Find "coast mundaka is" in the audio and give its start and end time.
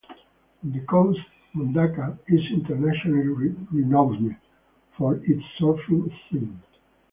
0.79-2.41